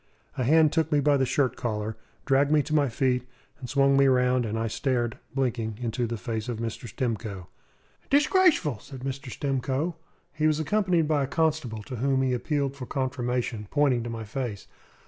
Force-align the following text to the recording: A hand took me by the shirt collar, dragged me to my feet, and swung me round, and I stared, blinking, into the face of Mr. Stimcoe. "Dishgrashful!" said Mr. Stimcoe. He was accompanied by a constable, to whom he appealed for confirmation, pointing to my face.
A 0.35 0.43
hand 0.43 0.73
took 0.73 0.91
me 0.91 0.99
by 0.99 1.15
the 1.15 1.27
shirt 1.27 1.55
collar, 1.55 1.95
dragged 2.25 2.49
me 2.51 2.63
to 2.63 2.73
my 2.73 2.89
feet, 2.89 3.27
and 3.59 3.69
swung 3.69 3.95
me 3.97 4.07
round, 4.07 4.47
and 4.47 4.57
I 4.57 4.65
stared, 4.65 5.19
blinking, 5.35 5.77
into 5.79 6.07
the 6.07 6.17
face 6.17 6.49
of 6.49 6.57
Mr. 6.57 6.87
Stimcoe. 6.87 7.49
"Dishgrashful!" 8.09 8.79
said 8.79 9.01
Mr. 9.01 9.29
Stimcoe. 9.29 9.93
He 10.33 10.47
was 10.47 10.59
accompanied 10.59 11.07
by 11.07 11.21
a 11.21 11.27
constable, 11.27 11.83
to 11.83 11.97
whom 11.97 12.23
he 12.23 12.33
appealed 12.33 12.75
for 12.75 12.87
confirmation, 12.87 13.67
pointing 13.69 14.01
to 14.01 14.09
my 14.09 14.23
face. 14.23 14.65